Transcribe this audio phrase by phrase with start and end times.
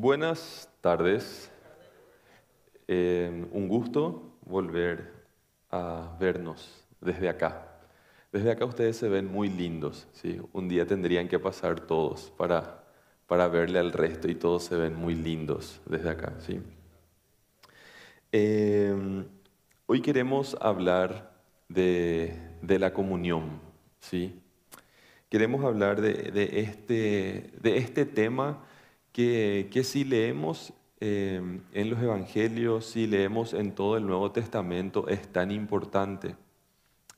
[0.00, 1.50] Buenas tardes.
[2.86, 5.12] Eh, un gusto volver
[5.72, 7.66] a vernos desde acá.
[8.30, 10.06] Desde acá ustedes se ven muy lindos.
[10.12, 10.40] ¿sí?
[10.52, 12.84] Un día tendrían que pasar todos para,
[13.26, 16.32] para verle al resto y todos se ven muy lindos desde acá.
[16.38, 16.60] ¿sí?
[18.30, 18.94] Eh,
[19.86, 21.32] hoy queremos hablar
[21.68, 23.60] de, de la comunión.
[23.98, 24.40] ¿sí?
[25.28, 28.64] Queremos hablar de, de, este, de este tema
[29.18, 31.42] que, si leemos eh,
[31.72, 36.36] en los evangelios, si leemos en todo el Nuevo Testamento, es tan importante.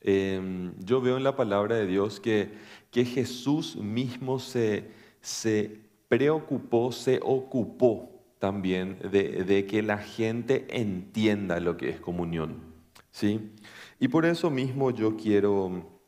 [0.01, 2.53] Eh, yo veo en la palabra de Dios que,
[2.91, 5.79] que Jesús mismo se, se
[6.09, 12.63] preocupó, se ocupó también de, de, que la gente entienda lo que es comunión.
[13.11, 13.53] ¿sí?
[13.99, 16.01] Y por eso mismo yo quiero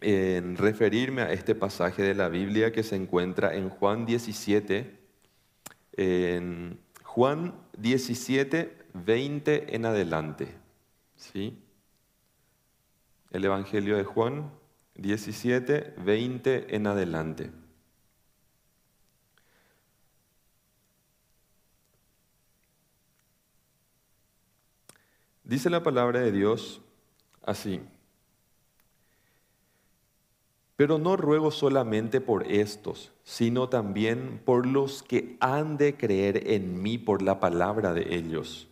[0.00, 5.05] eh, referirme a este pasaje de la Biblia que se encuentra en Juan 17,
[5.96, 10.54] en Juan 17, 20 en adelante.
[11.16, 11.58] ¿sí?
[13.30, 14.50] El Evangelio de Juan
[14.96, 17.50] 17, 20 en adelante.
[25.44, 26.82] Dice la palabra de Dios
[27.42, 27.80] así.
[30.76, 36.82] Pero no ruego solamente por estos, sino también por los que han de creer en
[36.82, 38.68] mí por la palabra de ellos,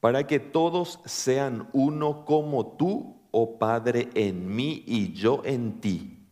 [0.00, 6.26] para que todos sean uno como tú, oh Padre, en mí y yo en ti,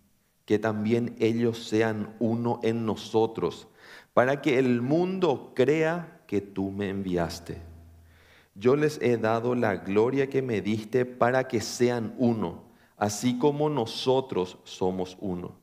[0.44, 3.68] que también ellos sean uno en nosotros,
[4.12, 7.62] para que el mundo crea que tú me enviaste.
[8.56, 12.69] Yo les he dado la gloria que me diste para que sean uno
[13.00, 15.56] así como nosotros somos uno.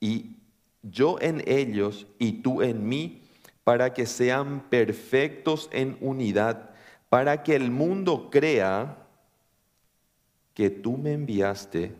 [0.00, 0.36] Y
[0.82, 3.22] yo en ellos y tú en mí,
[3.64, 6.70] para que sean perfectos en unidad,
[7.08, 9.04] para que el mundo crea
[10.54, 11.96] que tú me enviaste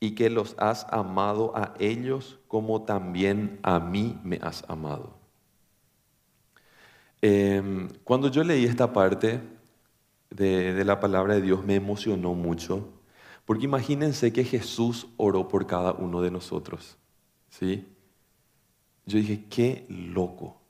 [0.00, 5.14] y que los has amado a ellos como también a mí me has amado.
[7.20, 9.42] Eh, cuando yo leí esta parte
[10.30, 12.95] de la palabra de Dios me emocionó mucho
[13.46, 16.98] porque imagínense que Jesús oró por cada uno de nosotros.
[17.48, 17.86] ¿Sí?
[19.06, 20.60] Yo dije, qué loco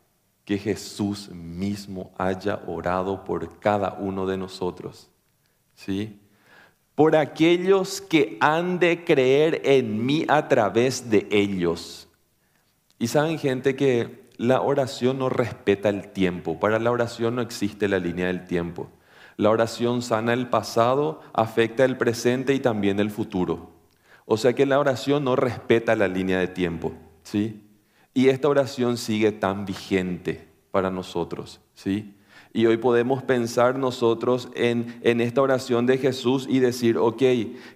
[0.45, 5.09] que Jesús mismo haya orado por cada uno de nosotros.
[5.75, 6.21] ¿Sí?
[6.95, 12.09] Por aquellos que han de creer en mí a través de ellos.
[12.99, 16.61] Y saben gente que la oración no respeta el tiempo.
[16.61, 18.91] Para la oración no existe la línea del tiempo.
[19.37, 23.71] La oración sana el pasado, afecta el presente y también el futuro.
[24.25, 26.93] O sea que la oración no respeta la línea de tiempo,
[27.23, 27.63] ¿sí?
[28.15, 32.15] Y esta oración sigue tan vigente para nosotros, ¿sí?
[32.55, 37.23] Y hoy podemos pensar nosotros en, en, esta oración de Jesús y decir, ok,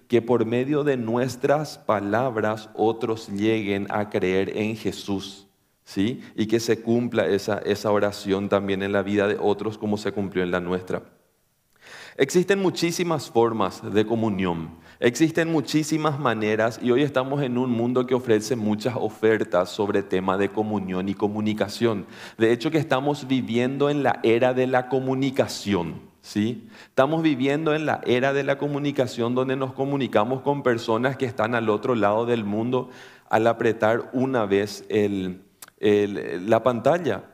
[0.07, 5.47] que por medio de nuestras palabras otros lleguen a creer en Jesús,
[5.83, 6.21] ¿sí?
[6.35, 10.11] Y que se cumpla esa, esa oración también en la vida de otros como se
[10.11, 11.03] cumplió en la nuestra.
[12.21, 18.13] Existen muchísimas formas de comunión, existen muchísimas maneras y hoy estamos en un mundo que
[18.13, 22.05] ofrece muchas ofertas sobre tema de comunión y comunicación.
[22.37, 25.99] De hecho que estamos viviendo en la era de la comunicación.
[26.21, 26.69] ¿sí?
[26.83, 31.55] Estamos viviendo en la era de la comunicación donde nos comunicamos con personas que están
[31.55, 32.91] al otro lado del mundo
[33.29, 35.41] al apretar una vez el,
[35.79, 37.30] la pantalla.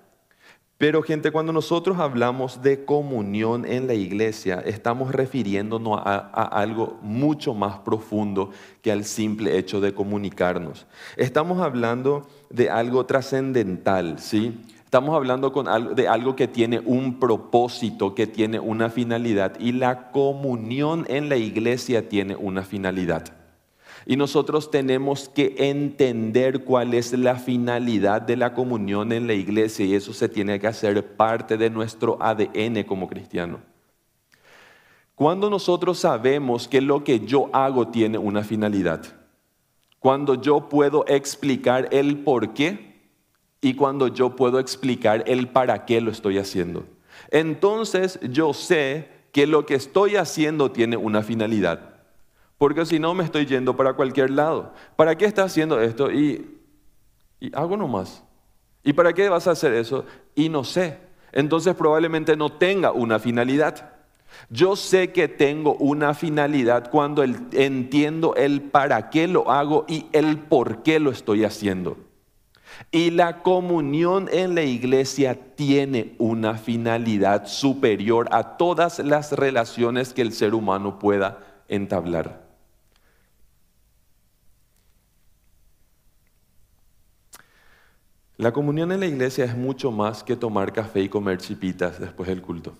[0.77, 7.55] Pero gente, cuando nosotros hablamos de comunión en la iglesia, estamos refiriéndonos a, algo mucho
[7.55, 8.51] más profundo
[8.83, 10.85] que al simple hecho de comunicarnos.
[11.15, 14.55] Estamos hablando de algo trascendental, ¿sí?
[14.85, 19.59] Estamos hablando con de algo que tiene un propósito, que tiene una finalidad.
[19.59, 23.25] Y la comunión en la iglesia tiene una finalidad.
[24.09, 29.85] Y nosotros tenemos que entender cuál es la finalidad de la comunión en la iglesia
[29.85, 33.59] y eso se tiene que hacer parte de nuestro ADN como cristiano.
[35.13, 39.03] Cuando nosotros sabemos que lo que yo hago tiene una finalidad,
[39.99, 43.01] cuando yo puedo explicar el por qué
[43.59, 46.85] y cuando yo puedo explicar el para qué lo estoy haciendo,
[47.29, 51.96] entonces yo sé que lo que estoy haciendo tiene una finalidad.
[52.57, 54.73] Porque si no me estoy yendo para cualquier lado.
[54.95, 56.11] ¿Para qué estás haciendo esto?
[56.11, 56.57] Y,
[57.39, 58.23] y hago nomás.
[58.83, 60.05] ¿Y para qué vas a hacer eso?
[60.33, 60.97] Y no sé.
[61.31, 63.91] Entonces probablemente no tenga una finalidad.
[64.49, 70.37] Yo sé que tengo una finalidad cuando entiendo el para qué lo hago y el
[70.37, 71.97] por qué lo estoy haciendo.
[72.91, 80.21] Y la comunión en la iglesia tiene una finalidad superior a todas las relaciones que
[80.21, 82.46] el ser humano pueda entablar.
[88.37, 92.29] La comunión en la iglesia es mucho más que tomar café y comer chipitas después
[92.29, 92.77] del culto.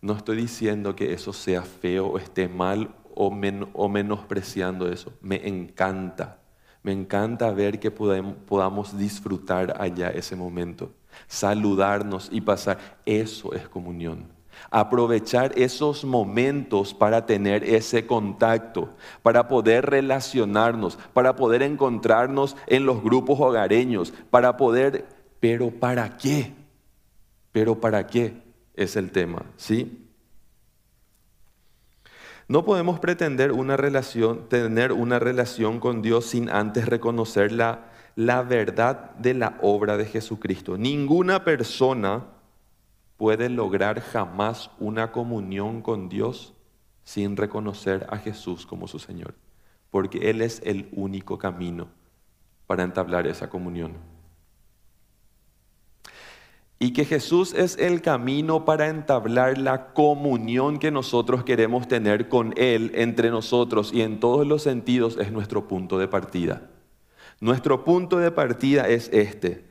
[0.00, 3.30] No estoy diciendo que eso sea feo o esté mal o,
[3.88, 5.12] menospreciando eso.
[5.20, 6.38] Me encanta.
[6.84, 10.92] Me encanta ver que podamos disfrutar allá ese momento,
[11.26, 13.00] saludarnos y pasar.
[13.04, 18.90] Eso es comunión aprovechar esos momentos para tener ese contacto,
[19.22, 25.06] para poder relacionarnos, para poder encontrarnos en los grupos hogareños, para poder,
[25.40, 26.52] pero ¿para qué?
[27.52, 28.42] Pero ¿para qué?
[28.74, 30.02] Es el tema, ¿sí?
[32.48, 38.42] No podemos pretender una relación, tener una relación con Dios sin antes reconocer la, la
[38.42, 40.76] verdad de la obra de Jesucristo.
[40.76, 42.24] Ninguna persona
[43.22, 46.54] puede lograr jamás una comunión con Dios
[47.04, 49.36] sin reconocer a Jesús como su Señor,
[49.92, 51.86] porque Él es el único camino
[52.66, 53.92] para entablar esa comunión.
[56.80, 62.52] Y que Jesús es el camino para entablar la comunión que nosotros queremos tener con
[62.56, 66.70] Él entre nosotros y en todos los sentidos es nuestro punto de partida.
[67.38, 69.70] Nuestro punto de partida es este.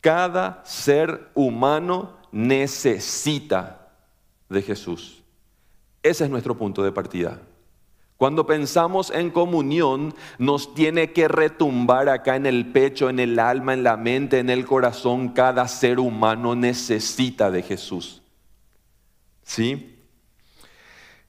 [0.00, 3.92] Cada ser humano necesita
[4.48, 5.22] de Jesús.
[6.02, 7.40] Ese es nuestro punto de partida.
[8.20, 13.72] Cuando pensamos en comunión, nos tiene que retumbar acá en el pecho, en el alma,
[13.72, 15.30] en la mente, en el corazón.
[15.30, 18.20] Cada ser humano necesita de Jesús.
[19.42, 19.96] ¿Sí?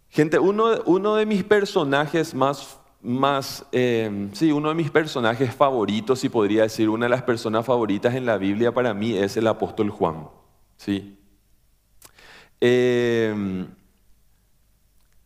[0.09, 6.29] Gente, uno, de mis personajes más, más eh, sí, uno de mis personajes favoritos, y
[6.29, 9.89] podría decir una de las personas favoritas en la Biblia para mí es el apóstol
[9.91, 10.27] Juan.
[10.81, 11.15] ¿Sí?
[12.59, 13.67] Em,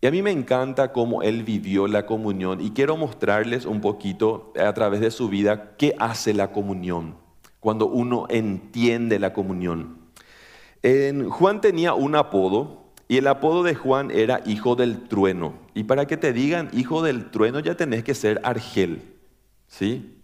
[0.01, 4.51] y a mí me encanta cómo él vivió la comunión y quiero mostrarles un poquito
[4.59, 7.15] a través de su vida qué hace la comunión,
[7.61, 9.97] cuando uno entiende la comunión.
[11.29, 15.53] Juan tenía un apodo y el apodo de Juan era hijo del trueno.
[15.73, 19.01] Y para que te digan hijo del trueno ya tenés que ser argel,
[19.67, 20.14] ¿sí?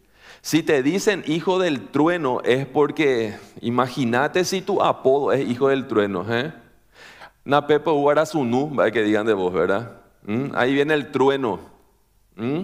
[0.41, 5.87] Si te dicen hijo del trueno es porque, imagínate si tu apodo es hijo del
[5.87, 6.25] trueno.
[6.27, 6.51] ¿eh?
[7.45, 10.01] Uarasunú, para que digan de vos, ¿verdad?
[10.23, 10.55] ¿Mm?
[10.55, 11.59] Ahí viene el trueno.
[12.35, 12.63] ¿Mm?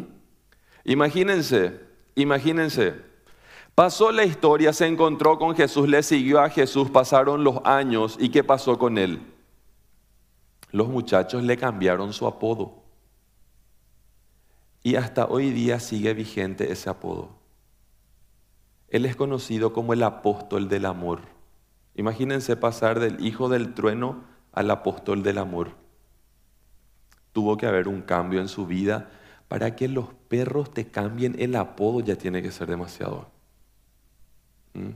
[0.85, 1.79] Imagínense,
[2.15, 2.95] imagínense.
[3.75, 8.29] Pasó la historia, se encontró con Jesús, le siguió a Jesús, pasaron los años y
[8.29, 9.21] ¿qué pasó con él?
[10.71, 12.73] Los muchachos le cambiaron su apodo.
[14.81, 17.36] Y hasta hoy día sigue vigente ese apodo.
[18.89, 21.21] Él es conocido como el apóstol del amor.
[21.95, 24.23] Imagínense pasar del hijo del trueno
[24.53, 25.71] al apóstol del amor.
[27.33, 29.09] Tuvo que haber un cambio en su vida.
[29.47, 33.27] Para que los perros te cambien el apodo ya tiene que ser demasiado.
[34.73, 34.89] ¿Mm?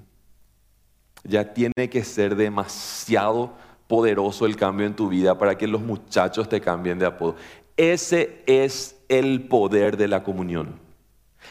[1.24, 3.54] Ya tiene que ser demasiado
[3.88, 7.36] poderoso el cambio en tu vida para que los muchachos te cambien de apodo.
[7.78, 10.80] Ese es el poder de la comunión.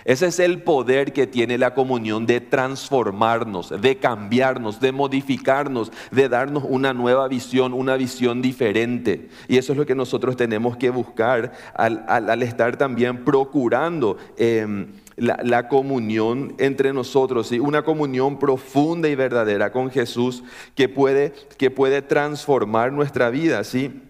[0.04, 6.28] Ese es el poder que tiene la comunión de transformarnos, de cambiarnos, de modificarnos, de
[6.28, 9.28] darnos una nueva visión, una visión diferente.
[9.48, 14.16] Y eso es lo que nosotros tenemos que buscar al, estar también procurando.
[14.36, 20.42] Em, la, comunión entre nosotros, una comunión profunda y verdadera con Jesús
[20.74, 23.62] que puede, que puede transformar nuestra vida.
[23.64, 24.09] ¿sí?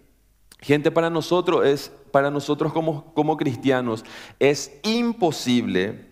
[0.60, 4.04] Gente, para nosotros es para nosotros como, como cristianos
[4.38, 6.06] es imposible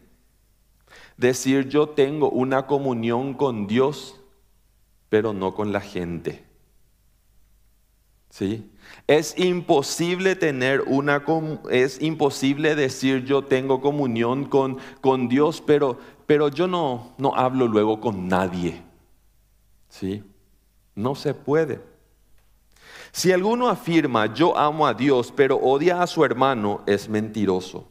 [1.16, 4.20] decir yo tengo una comunión con Dios,
[5.08, 6.44] pero no con la gente.
[8.30, 8.70] ¿Sí?
[9.06, 11.24] Es imposible tener una
[11.70, 17.66] es imposible decir yo tengo comunión con, con Dios, pero, pero yo no, no hablo
[17.66, 18.82] luego con nadie.
[19.88, 20.22] ¿Sí?
[20.94, 21.80] No se puede.
[23.12, 27.88] Si alguno afirma yo amo a Dios, pero odia a su hermano, es mentiroso.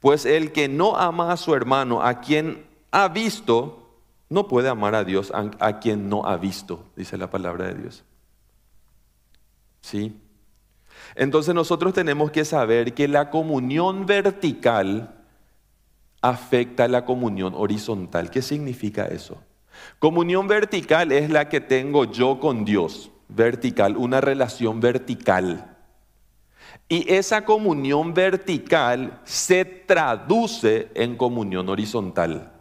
[0.00, 3.86] Pues el que no ama a su hermano, a quien ha visto,
[4.28, 8.04] no puede amar a Dios a, quien no ha visto, dice la palabra de Dios.
[9.80, 10.20] ¿Sí?
[11.14, 15.14] Entonces nosotros tenemos que saber que la comunión vertical
[16.22, 18.30] afecta la comunión horizontal.
[18.30, 19.40] ¿Qué significa eso?
[19.98, 25.76] Comunión vertical es la que tengo yo con Dios vertical, una relación vertical.
[26.88, 32.52] Y esa comunión vertical se traduce en comunión horizontal.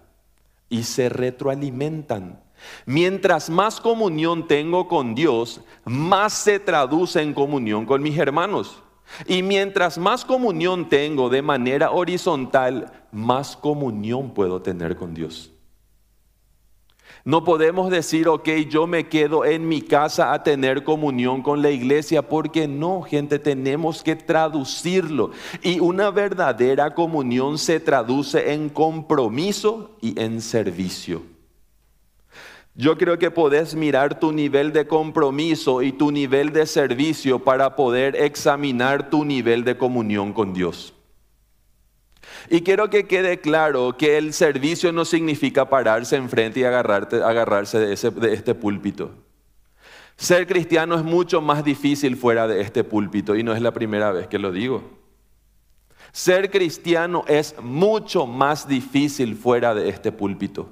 [0.67, 2.41] y se retroalimentan.
[2.87, 8.81] Mientras más comunión tengo con Dios, más se traduce en comunión con mis hermanos.
[9.27, 15.51] Y mientras más comunión tengo de manera horizontal, más comunión puedo tener con Dios.
[17.25, 21.71] No podemos decir, ok, yo me quedo en mi casa a tener comunión con la
[21.71, 25.31] iglesia, porque no, gente, tenemos que traducirlo.
[25.63, 31.23] Y una verdadera comunión se traduce en compromiso y en servicio.
[32.75, 37.75] Yo creo que podés mirar tu nivel de compromiso y tu nivel de servicio para
[37.75, 40.93] poder examinar tu nivel de comunión con Dios.
[42.49, 48.11] Y quiero que quede claro que el servicio no significa pararse enfrente y agarrarse de,
[48.11, 49.11] de este púlpito.
[50.15, 54.11] Ser cristiano es mucho más difícil fuera de este púlpito y no es la primera
[54.11, 54.83] vez que lo digo.
[56.11, 60.69] Ser cristiano es mucho más difícil fuera de este púlpito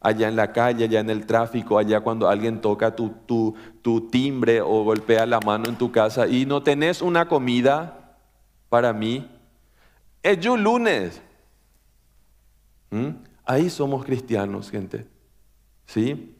[0.00, 4.60] allá en la calle, allá en el tráfico, allá cuando alguien toca tu, tu, timbre
[4.60, 8.16] o golpea la mano en tu casa y no tenés una comida
[8.68, 9.30] para mí,
[10.40, 11.20] yo lunes.
[12.90, 13.10] ¿Mm?
[13.44, 15.06] Ahí somos cristianos, gente.
[15.86, 16.36] ¿Sí?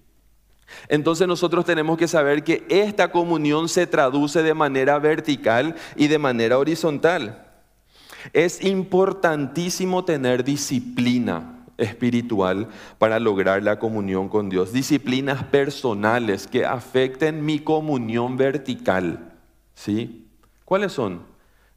[0.89, 6.19] Entonces nosotros tenemos que saber que esta comunión se traduce de manera vertical y de
[6.19, 7.47] manera horizontal.
[8.33, 12.69] Es importantísimo tener disciplina espiritual
[12.99, 14.73] para lograr la comunión con Dios.
[14.73, 19.33] Disciplinas personales que afecten mi comunión vertical.
[19.75, 20.29] ¿Sí?
[20.65, 21.23] ¿Cuáles son?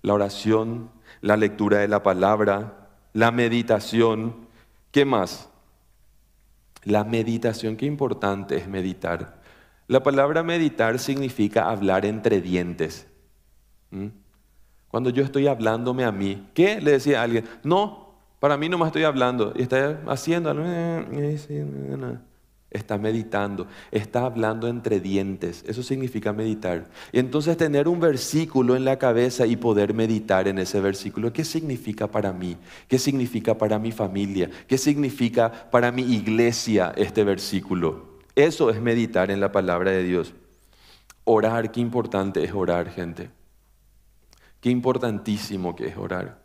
[0.01, 0.89] La oración,
[1.23, 4.35] la lectura de la palabra, la meditación.
[4.91, 5.49] ¿Qué más?
[6.83, 9.41] La meditación, qué importante es meditar.
[9.87, 13.07] La palabra meditar significa hablar entre dientes.
[13.91, 14.07] ¿Mm?
[14.89, 17.45] Cuando yo estoy hablándome a mí, ¿qué le decía a alguien?
[17.63, 20.53] No, para mí no me estoy hablando y está haciendo,
[22.73, 25.63] está meditando, está hablando entre dientes.
[25.67, 26.87] Eso significa meditar.
[27.11, 31.31] Y entonces tener un versículo en la cabeza y poder meditar en ese versículo.
[31.31, 32.57] ¿Qué significa para mí?
[32.87, 34.49] ¿Qué significa para mi familia?
[34.67, 38.13] ¿Qué significa para mi iglesia este versículo?
[38.35, 40.33] Eso es meditar en la palabra de Dios.
[41.23, 43.29] Orar, qué importante es orar, gente.
[44.59, 46.41] Qué importantísimo que es orar.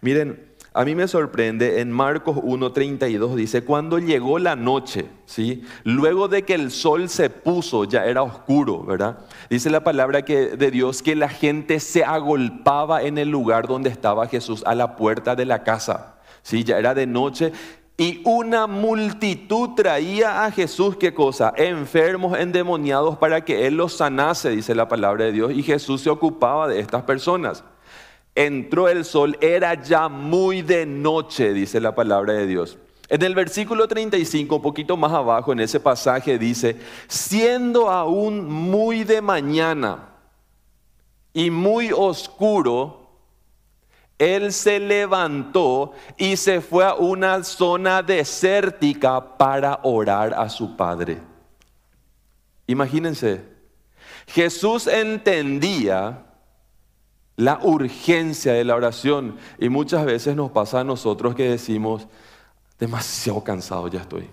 [0.00, 5.64] Miren, a mí me sorprende, en Marcos 1.32 dice, cuando llegó la noche, ¿sí?
[5.82, 9.18] luego de que el sol se puso, ya era oscuro, ¿verdad?
[9.48, 13.90] Dice la palabra que, de Dios que la gente se agolpaba en el lugar donde
[13.90, 16.18] estaba Jesús, a la puerta de la casa.
[16.42, 16.62] ¿sí?
[16.62, 17.52] Ya era de noche
[18.00, 21.52] y una multitud traía a Jesús, ¿qué cosa?
[21.54, 25.52] Enfermos, endemoniados para que Él los sanase, dice la palabra de Dios.
[25.52, 27.62] Y Jesús se ocupaba de estas personas
[28.46, 32.78] entró el sol, era ya muy de noche, dice la palabra de Dios.
[33.08, 36.76] En el versículo 35, un poquito más abajo, en ese pasaje dice,
[37.08, 40.10] siendo aún muy de mañana
[41.32, 43.10] y muy oscuro,
[44.16, 51.18] él se levantó y se fue a una zona desértica para orar a su Padre.
[52.66, 53.42] Imagínense,
[54.28, 56.29] Jesús entendía
[57.40, 59.36] la urgencia de la oración.
[59.58, 62.06] Y muchas veces nos pasa a nosotros que decimos,
[62.78, 64.28] demasiado cansado ya estoy.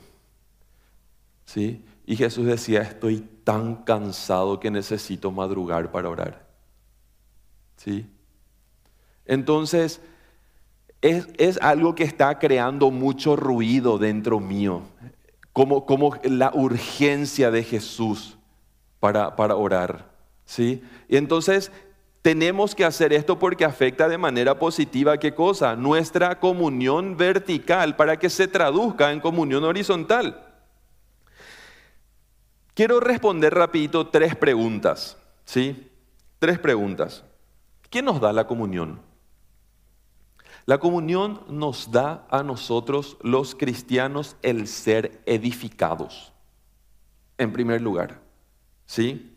[1.45, 1.83] ¿Sí?
[2.05, 6.45] Y Jesús decía, estoy tan cansado que necesito madrugar para orar.
[7.77, 8.05] ¿Sí?
[9.25, 10.01] Entonces,
[11.01, 14.81] es, algo que está creando mucho ruido dentro mío,
[15.53, 18.37] como, como la urgencia de Jesús
[18.99, 20.11] para, para orar.
[20.45, 20.81] ¿Sí?
[21.07, 21.71] Y entonces
[22.27, 25.77] tenemos que hacer esto porque afecta de manera positiva qué cosa?
[25.77, 30.45] Nuestra comunión vertical para que se traduzca en comunión horizontal.
[32.73, 35.15] Quiero responder rapidito tres preguntas,
[35.45, 35.89] ¿sí?
[36.37, 37.23] Tres preguntas.
[37.89, 38.99] ¿Quién nos da la comunión?
[40.65, 46.33] La comunión nos da a nosotros los cristianos el ser edificados,
[47.37, 48.19] en primer lugar,
[48.85, 49.36] ¿sí?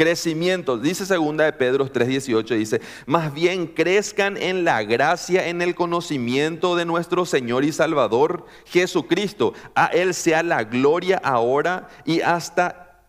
[0.00, 5.74] Crecimiento, dice segunda de Pedro 3:18, dice, más bien crezcan en la gracia, en el
[5.74, 9.52] conocimiento de nuestro Señor y Salvador Jesucristo.
[9.74, 13.02] A Él sea la gloria ahora y hasta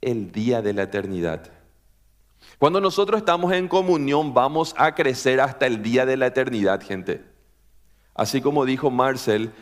[0.00, 1.52] el día de la eternidad.
[2.56, 7.22] Cuando nosotros estamos en comunión vamos a crecer hasta el día de la eternidad, gente.
[8.14, 9.52] Así como dijo Marcel,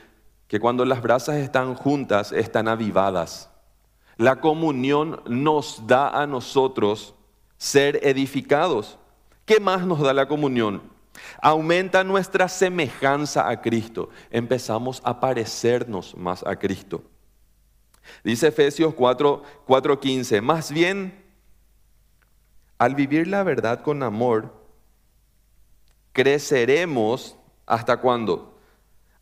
[0.47, 3.48] que cuando las brasas están juntas están avivadas.
[4.19, 7.15] La comunión nos da a nosotros
[7.57, 8.99] ser edificados.
[9.47, 10.83] ¿Qué más nos da la comunión?
[11.41, 14.11] Aumenta nuestra semejanza a Cristo.
[14.31, 17.05] Empezamos a parecernos más a Cristo.
[18.25, 21.25] Dice Efesios 4, 4:15, más bien,
[22.77, 24.53] al vivir la verdad con amor,
[26.13, 28.59] creceremos hasta cuándo?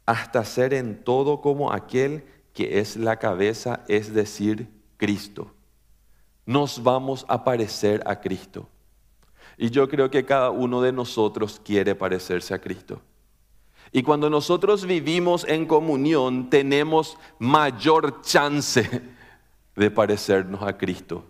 [0.07, 2.25] Hasta ser en todo como aquel
[2.55, 5.53] que es la cabeza, es decir, Cristo.
[6.45, 8.69] Nos vamos a parecer a Cristo.
[9.59, 13.01] Y yo creo que cada uno de nosotros quiere parecerse a Cristo.
[13.93, 19.03] Y cuando nosotros vivimos en comunión, tenemos mayor chance
[19.75, 21.25] de parecernos a Cristo.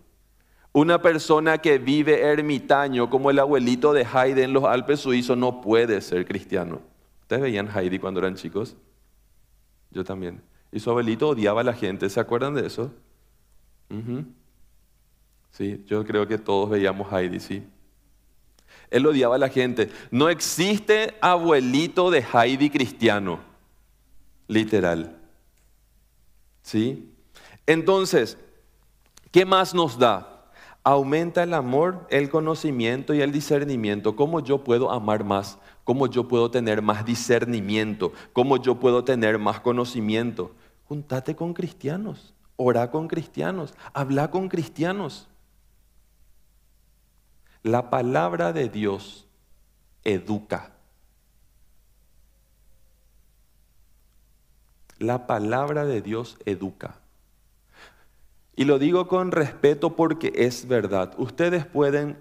[0.72, 5.60] Una persona que vive ermitaño, como el abuelito de Heidi en los Alpes suizos, no
[5.60, 6.80] puede ser cristiano.
[7.22, 8.76] ¿Ustedes veían Heidi cuando eran chicos?
[9.90, 10.42] Yo también.
[10.72, 12.92] Y su abuelito odiaba a la gente, ¿se acuerdan de eso?
[15.50, 17.66] Sí, yo creo que todos veíamos Heidi, sí.
[18.90, 19.90] Él odiaba a la gente.
[20.10, 23.40] No existe abuelito de Heidi cristiano,
[24.48, 25.16] literal.
[26.62, 27.12] ¿Sí?
[27.66, 28.38] Entonces,
[29.30, 30.50] ¿qué más nos da?
[30.84, 34.14] Aumenta el amor, el conocimiento y el discernimiento.
[34.14, 35.58] ¿Cómo yo puedo amar más?
[35.82, 38.12] ¿Cómo yo puedo tener más discernimiento?
[38.32, 40.52] ¿Cómo yo puedo tener más conocimiento?
[40.88, 45.28] Juntate con cristianos, ora con cristianos, habla con cristianos.
[47.62, 49.26] La palabra de Dios
[50.04, 50.72] educa.
[54.98, 57.00] La palabra de Dios educa.
[58.54, 61.12] Y lo digo con respeto porque es verdad.
[61.18, 62.16] Ustedes pueden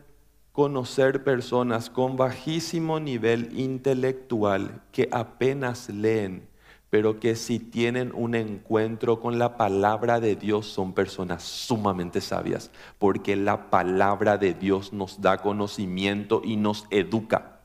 [0.52, 6.48] conocer personas con bajísimo nivel intelectual que apenas leen
[6.90, 12.72] pero que si tienen un encuentro con la palabra de Dios son personas sumamente sabias,
[13.00, 17.60] porque la palabra de Dios nos da conocimiento y nos educa.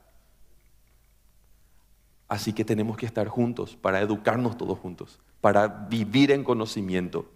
[2.27, 7.29] Así que tenemos que estar juntos para educarnos todos juntos, para vivir en conocimiento.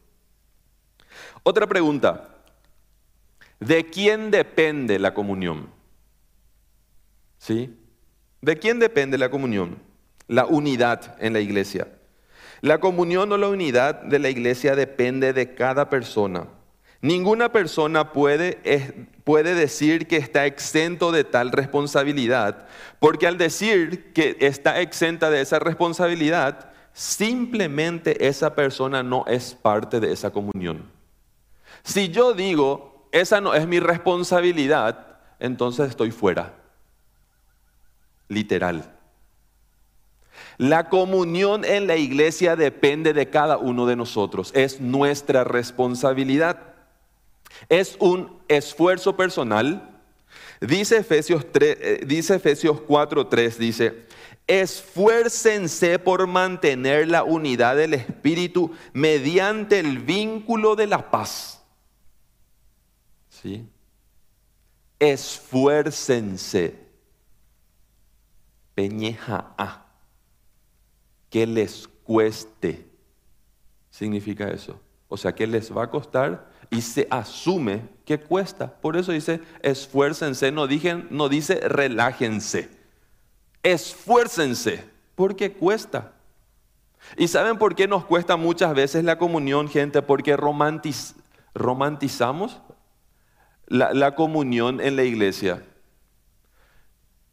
[1.43, 2.29] Otra pregunta,
[3.59, 5.69] ¿de quién depende la comunión?
[7.37, 7.77] ¿Sí?
[8.41, 9.84] ¿De quién depende la comunión?
[10.27, 11.87] La unidad en la iglesia.
[12.61, 16.47] La comunión o la unidad de la iglesia depende de cada persona.
[17.01, 22.65] Ninguna persona puede, puede, decir que está exento de tal responsabilidad,
[22.99, 29.99] porque al decir que está exenta de esa responsabilidad, simplemente esa persona no es parte
[29.99, 30.89] de esa comunión.
[31.83, 36.53] Si yo digo, esa no es mi responsabilidad, entonces estoy fuera.
[38.27, 38.94] Literal.
[40.57, 46.75] La comunión en la iglesia depende de cada uno de nosotros, es nuestra responsabilidad.
[47.69, 49.91] Es un esfuerzo personal.
[50.61, 54.05] Dice Efesios, 3, eh, dice Efesios 4:3, dice,
[54.47, 61.61] esfuércense por mantener la unidad del Espíritu mediante el vínculo de la paz.
[63.29, 63.67] ¿Sí?
[64.99, 66.85] Esfuércense.
[68.73, 69.84] Peñeja a
[71.35, 72.87] que les cueste.
[73.89, 74.79] Significa eso.
[75.09, 78.73] O sea, que les va a costar y se asume que cuesta.
[78.73, 80.65] Por eso dice, esfuércense, no,
[81.09, 82.69] no dice relájense.
[83.63, 86.13] Esfuércense, porque cuesta.
[87.17, 90.01] ¿Y saben por qué nos cuesta muchas veces la comunión, gente?
[90.01, 92.61] Porque romantizamos
[93.67, 95.61] la comunión en la iglesia.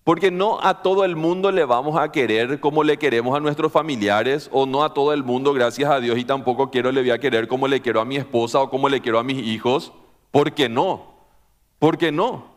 [0.04, 3.70] Porque no a todo el mundo le vamos a querer como le queremos a nuestros
[3.70, 7.10] familiares, o no a todo el mundo, gracias a Dios, y tampoco quiero le voy
[7.10, 9.92] a querer como le quiero a mi esposa o como le quiero a mis hijos.
[10.32, 11.14] ¿Por qué no?
[11.78, 12.52] ¿Por qué no?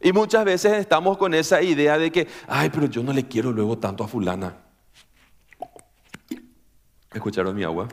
[0.00, 3.52] Y muchas veces estamos con esa idea de que, ay, pero yo no le quiero
[3.52, 4.56] luego tanto a fulana.
[7.12, 7.88] ¿Escucharon mi agua?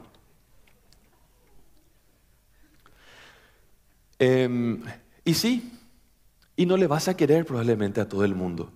[4.18, 4.84] Em,
[5.24, 5.81] y sí,
[6.56, 8.72] y no le vas a querer probablemente a todo el mundo.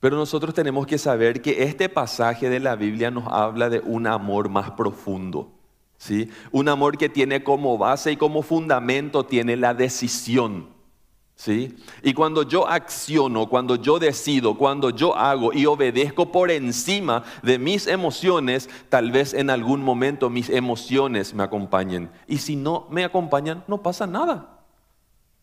[0.00, 4.06] Pero nosotros tenemos que saber que este pasaje de la Biblia nos habla de un
[4.06, 5.52] amor más profundo.
[5.96, 6.30] ¿sí?
[6.52, 10.68] Un amor que tiene como base y como fundamento tiene la decisión.
[11.34, 11.76] ¿sí?
[12.04, 17.58] Y cuando yo acciono, cuando yo decido, cuando yo hago y obedezco por encima de
[17.58, 22.08] mis emociones, tal vez en algún momento mis emociones me acompañen.
[22.28, 24.57] Y si no me acompañan, no pasa nada.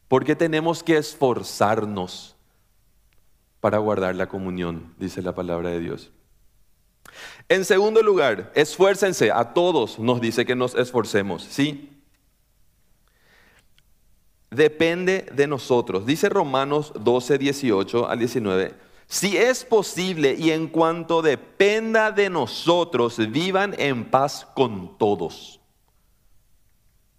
[0.08, 2.36] Porque tenemos que esforzarnos
[3.60, 6.12] para guardar la comunión, dice la palabra de Dios.
[7.50, 11.91] En segundo lugar, esfuércense, a todos nos dice que nos esforcemos, ¿sí?
[14.50, 16.06] Depende de nosotros.
[16.06, 18.74] Dice Romanos 12, 18 al 19.
[19.08, 25.60] si es posible y en cuanto dependa de nosotros, vivan en paz con todos.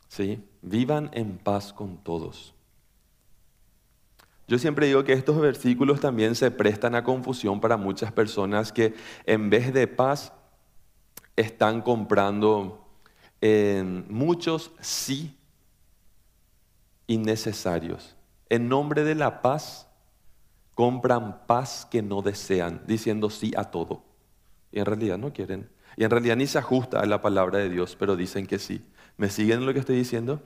[0.08, 0.42] ¿Sí?
[0.62, 2.55] Vivan en paz con todos.
[4.48, 8.94] Yo siempre digo que estos versículos también se prestan a confusión para muchas personas que
[9.24, 10.32] en vez de paz
[11.34, 12.86] están comprando
[14.08, 15.36] muchos sí
[17.06, 18.16] innecesarios.
[18.48, 19.88] En nombre de la paz,
[20.74, 24.02] compran paz que no desean, diciendo sí a todo.
[24.72, 25.68] Y en realidad no quieren.
[25.96, 28.84] Y en realidad ni se ajusta a la palabra de Dios, pero dicen que sí.
[29.16, 30.42] ¿Me siguen lo que estoy diciendo?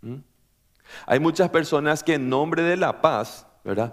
[0.00, 0.16] ¿Mm?
[1.06, 3.92] Hay muchas personas que en nombre de la paz, ¿verdad?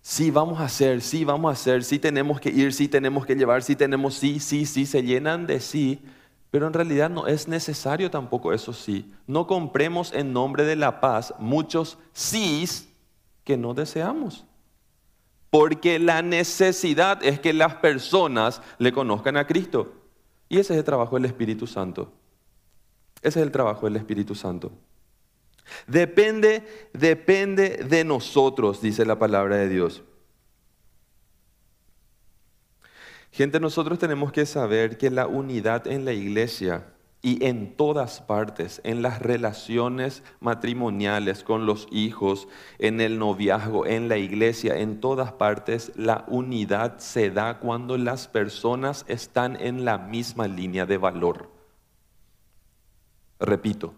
[0.00, 3.34] Sí, vamos a hacer, sí, vamos a hacer, sí tenemos que ir, sí tenemos que
[3.34, 6.00] llevar, sí tenemos, sí, sí, sí, se llenan de sí,
[6.50, 9.12] pero en realidad no es necesario tampoco eso sí.
[9.26, 12.88] No compremos en nombre de la paz muchos sís
[13.44, 14.46] que no deseamos.
[15.50, 19.92] Porque la necesidad es que las personas le conozcan a Cristo.
[20.48, 22.12] Y ese es el trabajo del Espíritu Santo.
[23.22, 24.72] Ese es el trabajo del Espíritu Santo.
[25.86, 30.02] Depende, depende de nosotros, dice la palabra de Dios.
[33.32, 36.86] Gente, nosotros tenemos que saber que la unidad en la iglesia
[37.20, 42.46] y en todas partes, en las relaciones matrimoniales con los hijos,
[42.78, 48.28] en el noviazgo, en la iglesia, en todas partes, la unidad se da cuando las
[48.28, 51.50] personas están en la misma línea de valor.
[53.40, 53.94] Repito,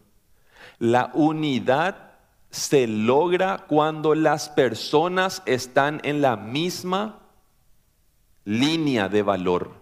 [0.79, 2.09] la unidad
[2.51, 7.19] se logra cuando las personas están en la misma
[8.45, 9.73] línea de valor.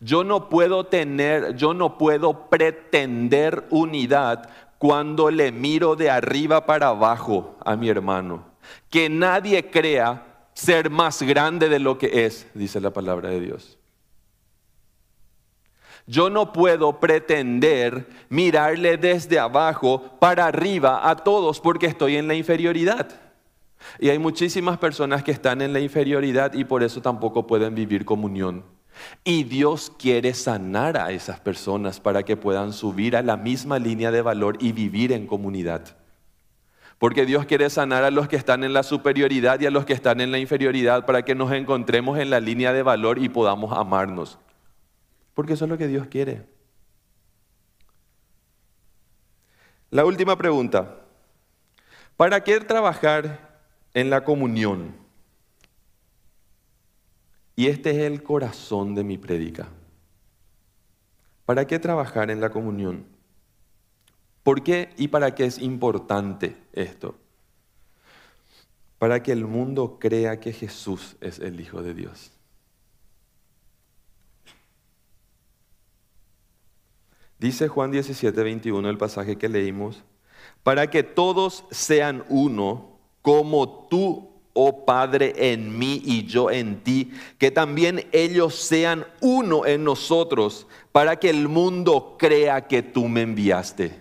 [0.00, 6.88] Yo no puedo tener, yo no puedo pretender unidad cuando le miro de arriba para
[6.88, 8.44] abajo a mi hermano.
[8.88, 13.79] Que nadie crea ser más grande de lo que es, dice la palabra de Dios.
[16.10, 22.34] Yo no puedo pretender mirarle desde abajo para arriba a todos porque estoy en la
[22.34, 23.08] inferioridad.
[24.00, 28.04] Y hay muchísimas personas que están en la inferioridad y por eso tampoco pueden vivir
[28.04, 28.64] comunión.
[29.22, 34.10] Y Dios quiere sanar a esas personas para que puedan subir a la misma línea
[34.10, 35.96] de valor y vivir en comunidad.
[36.98, 39.92] Porque Dios quiere sanar a los que están en la superioridad y a los que
[39.92, 43.78] están en la inferioridad para que nos encontremos en la línea de valor y podamos
[43.78, 44.40] amarnos.
[45.34, 46.46] Porque eso es lo que Dios quiere.
[49.90, 51.00] La última pregunta.
[52.16, 53.50] ¿Para qué trabajar
[53.94, 54.94] en la comunión.
[57.56, 59.68] Y este es el corazón de mi prédica.
[61.44, 63.04] ¿Para qué trabajar en la comunión?
[64.42, 67.16] ¿Por qué y para qué es importante esto?
[68.98, 72.32] Para que el mundo crea que Jesús es el Hijo de Dios.
[77.40, 80.04] Dice Juan 17, 21, el pasaje que leímos,
[80.62, 87.12] para que todos sean uno como tú, oh Padre, en mí y yo en ti,
[87.38, 93.22] que también ellos sean uno en nosotros, para que el mundo crea que tú me
[93.22, 93.98] enviaste.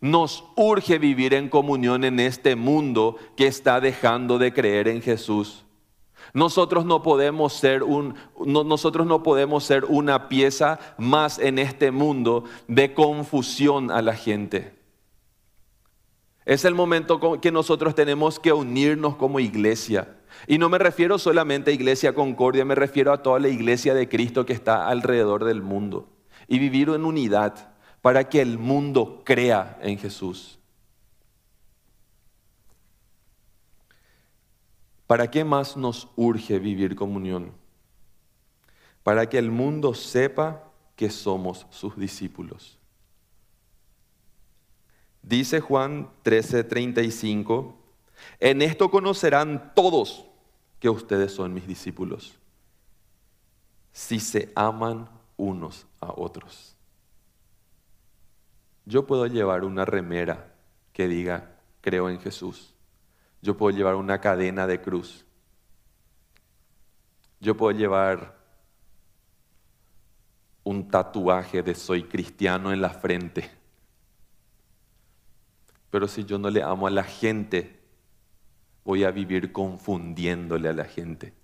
[0.00, 5.61] Nos urge vivir en comunión en este mundo que está dejando de creer en Jesús.
[6.34, 12.44] Nosotros no podemos ser un, nosotros no podemos ser una pieza más en este mundo
[12.68, 14.74] de confusión a la gente.
[16.44, 20.16] Es el momento que nosotros tenemos que unirnos como iglesia.
[20.46, 24.08] Y no me refiero solamente a Iglesia Concordia, me refiero a toda la iglesia de
[24.08, 26.08] Cristo que está alrededor del mundo.
[26.48, 30.58] Y vivir en unidad para que el mundo crea en Jesús.
[35.12, 37.52] ¿Para qué más nos urge vivir comunión?
[39.02, 42.78] Para que el mundo sepa que somos sus discípulos.
[45.20, 47.74] Dice Juan 13:35,
[48.40, 50.24] en esto conocerán todos
[50.80, 52.38] que ustedes son mis discípulos,
[53.92, 56.74] si se aman unos a otros.
[58.86, 60.54] Yo puedo llevar una remera
[60.94, 62.71] que diga, creo en Jesús.
[63.42, 65.26] Yo puedo llevar una cadena de cruz.
[67.40, 68.38] Yo puedo llevar
[70.64, 73.50] un tatuaje de soy cristiano en la frente.
[75.90, 77.80] Pero si yo no le amo a la gente,
[78.84, 81.34] voy a vivir confundiéndole a la gente.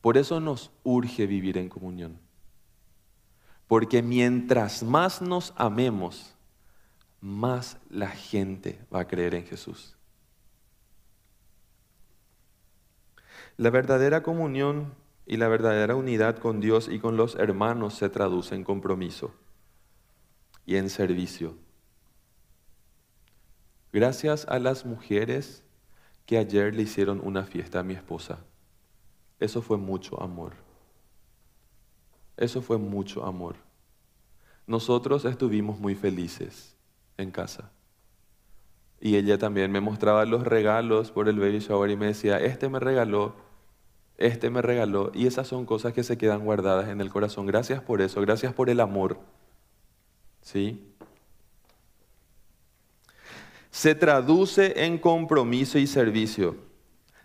[0.00, 2.18] Por eso nos urge vivir en comunión.
[3.68, 6.34] Porque mientras más nos amemos,
[7.20, 9.96] más la gente va a creer en Jesús.
[13.56, 14.94] La verdadera comunión
[15.26, 19.34] y la verdadera unidad con Dios y con los hermanos se traduce en compromiso
[20.64, 21.56] y en servicio.
[23.92, 25.62] Gracias a las mujeres
[26.24, 28.38] que ayer le hicieron una fiesta a mi esposa.
[29.40, 30.54] Eso fue mucho amor.
[32.36, 33.56] Eso fue mucho amor.
[34.66, 36.76] Nosotros estuvimos muy felices
[37.20, 37.70] en casa.
[39.00, 42.68] Y ella también me mostraba los regalos por el baby shower y me decía, este
[42.68, 43.34] me regaló,
[44.18, 45.10] este me regaló.
[45.14, 47.46] Y esas son cosas que se quedan guardadas en el corazón.
[47.46, 49.18] Gracias por eso, gracias por el amor.
[50.42, 50.90] ¿Sí?
[53.70, 56.56] se traduce en compromiso y servicio.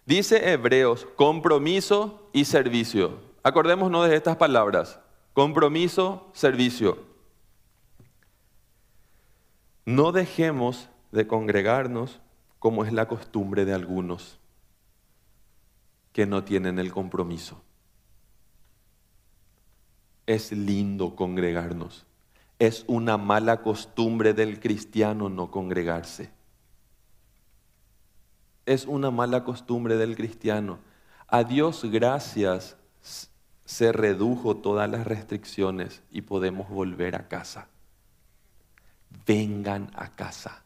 [0.06, 3.20] Dice Hebreos, compromiso y servicio.
[3.44, 5.00] Acordémonos de estas palabras,
[5.34, 7.15] compromiso, servicio.
[9.86, 12.20] No dejemos de congregarnos
[12.58, 14.40] como es la costumbre de algunos
[16.12, 17.62] que no tienen el compromiso.
[20.26, 22.08] Es lindo congregarnos.
[22.58, 26.32] Es una mala costumbre del cristiano no congregarse.
[28.66, 30.80] Es una mala costumbre del cristiano.
[31.28, 32.78] A Dios gracias
[33.66, 37.68] se redujo todas las restricciones y podemos volver a casa.
[39.26, 40.64] Vengan a casa.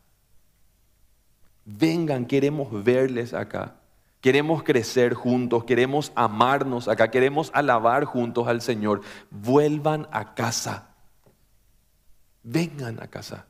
[1.66, 3.76] Vengan, queremos verles acá.
[4.22, 9.02] Queremos crecer juntos, queremos amarnos acá, queremos alabar juntos al Señor.
[9.30, 10.90] Vuelvan a casa
[12.44, 13.46] vengan a casa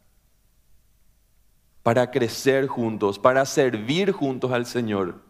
[1.83, 5.21] para crecer juntos, para servir juntos al Señor,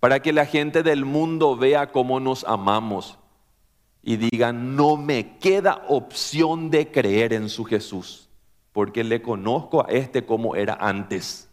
[0.00, 3.18] para que la gente del mundo vea cómo nos amamos
[4.02, 8.28] y digan, no me queda opción de creer en su Jesús,
[8.80, 11.50] porque le conozco a este como era antes.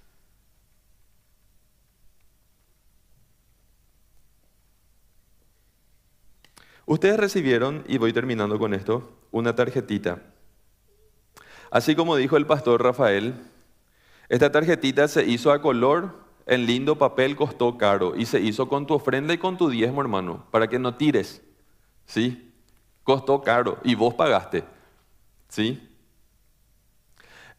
[6.86, 10.22] Ustedes recibieron, y voy terminando con esto, una tarjetita
[11.70, 13.34] Así como dijo el pastor Rafael,
[14.30, 18.88] esta tarjetita se hizo a color, en lindo papel, costó caro y se hizo con
[18.88, 21.42] tu ofrenda y con tu diezmo, hermano, para que no tires.
[22.06, 22.54] ¿Sí?
[23.04, 24.64] Costó caro y vos pagaste.
[25.50, 25.97] ¿Sí?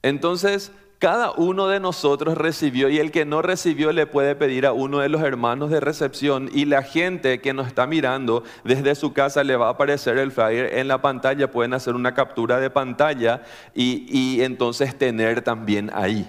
[0.03, 4.73] Entonces, cada uno de nosotros recibió y el que no recibió le puede pedir a
[4.73, 9.13] uno de los hermanos de recepción y la gente que nos está mirando desde su
[9.13, 12.71] casa le va a aparecer el flyer en la pantalla, pueden hacer una captura de
[12.71, 13.43] pantalla
[13.75, 16.29] y, y entonces tener también ahí.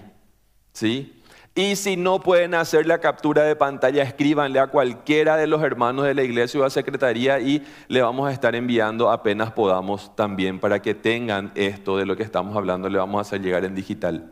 [0.72, 1.19] ¿Sí?
[1.56, 6.06] Y si no pueden hacer la captura de pantalla, escríbanle a cualquiera de los hermanos
[6.06, 10.60] de la iglesia o a secretaría y le vamos a estar enviando apenas podamos también
[10.60, 13.76] para que tengan esto de lo que estamos hablando, le vamos a hacer llegar en
[13.76, 14.32] digital.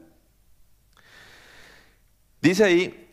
[2.39, 3.07] Dice ahí,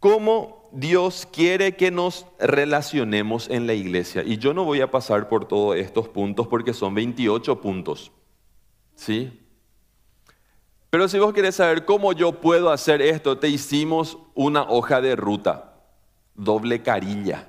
[0.00, 4.22] cómo Dios quiere que nos relacionemos en la iglesia.
[4.22, 8.12] Y yo no voy a pasar por todos estos puntos porque son 28 puntos.
[8.96, 9.43] ¿Sí?
[10.94, 15.16] Pero si vos querés saber cómo yo puedo hacer esto, te hicimos una hoja de
[15.16, 15.74] ruta,
[16.36, 17.48] doble carilla.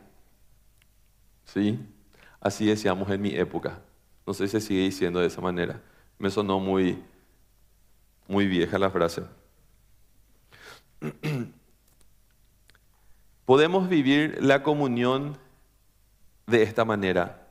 [1.43, 1.77] ¿Sí?
[2.41, 3.83] Así decíamos en mi época.
[4.25, 5.79] No sé si se sigue diciendo de esa manera.
[6.17, 7.03] Me sonó muy,
[8.27, 9.21] muy vieja la frase.
[13.45, 15.37] Podemos vivir la comunión
[16.47, 17.47] de esta manera.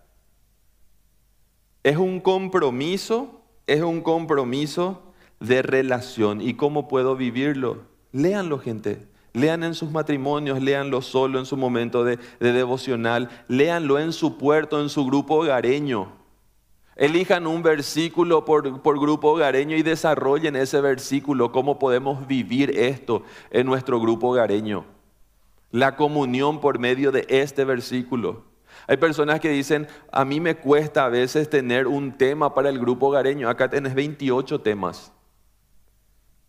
[1.84, 6.40] Es un compromiso, es un compromiso de relación.
[6.40, 7.82] ¿Y cómo puedo vivirlo?
[8.12, 9.08] Léanlo, gente.
[9.32, 14.38] Lean en sus matrimonios, léanlo solo en su momento de, de devocional, léanlo en su
[14.38, 16.24] puerto, en su grupo hogareño.
[16.96, 18.70] Elijan un versículo por,
[19.00, 24.84] grupo hogareño y desarrollen ese versículo, cómo podemos vivir esto en nuestro grupo hogareño.
[25.72, 28.44] La comunión por medio de este versículo.
[28.86, 32.78] Hay personas que dicen, a mí me cuesta a veces tener un tema para el
[32.78, 33.48] grupo hogareño.
[33.48, 35.12] Acá tenés 28 temas.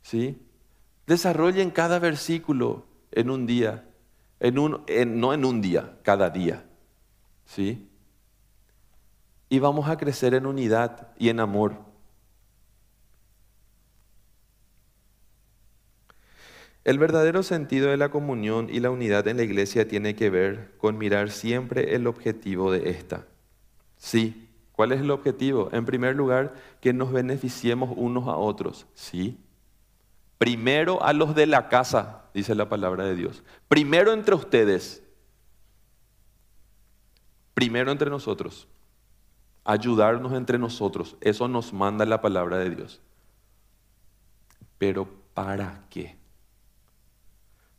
[0.06, 0.38] ¿Sí?
[1.08, 3.86] Desarrollen cada versículo en un día,
[4.40, 6.64] en un, no en un día, cada día.
[7.46, 7.90] ¿Sí?
[9.50, 11.78] y vamos a crecer en unidad y en amor.
[16.84, 20.74] El verdadero sentido de la comunión y la unidad en la iglesia tiene que ver
[20.78, 23.26] con mirar siempre el objetivo de esta.
[23.98, 25.70] Sí, ¿cuál es el objetivo?
[25.72, 28.86] En primer lugar, que nos beneficiemos unos a otros.
[28.94, 29.40] Sí.
[30.38, 33.44] Primero a los de la casa, dice la palabra de Dios.
[33.68, 35.04] Primero entre ustedes.
[37.54, 38.68] Primero entre nosotros
[39.66, 41.18] ayudarnos entre nosotros.
[41.20, 43.02] Eso nos manda la palabra de Dios.
[44.78, 46.16] Pero ¿para qué?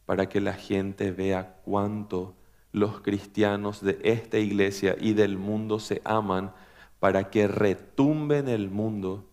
[0.04, 2.34] Para que la gente vea cuánto
[2.72, 6.52] los cristianos de esta iglesia y del mundo se aman
[6.98, 9.30] para que retumbe en el mundo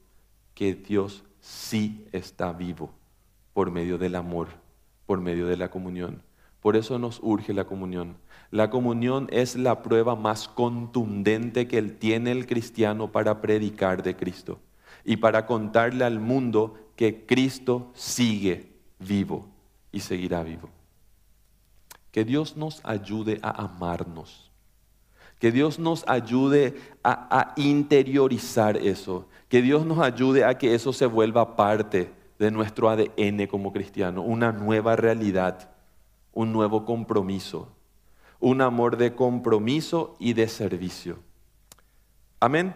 [0.54, 2.94] que Dios sí está vivo
[3.54, 4.48] por medio del amor,
[5.06, 6.22] por medio de la comunión.
[6.62, 8.16] Por eso nos urge la comunión.
[8.50, 14.60] La comunión es la prueba más contundente que tiene el cristiano para predicar de Cristo
[15.04, 19.48] y para contarle al mundo que Cristo sigue vivo
[19.92, 20.70] y seguirá vivo.
[22.12, 24.52] Que Dios nos ayude a amarnos.
[25.40, 29.28] Que Dios nos ayude a, interiorizar eso.
[29.50, 32.10] Que Dios nos ayude a que eso se vuelva parte
[32.44, 34.22] de nuestro ADN como cristiano.
[34.22, 35.72] Una nueva realidad,
[36.34, 37.70] un nuevo compromiso.
[38.40, 41.20] Un amor de compromiso y de servicio.
[42.42, 42.76] Amén.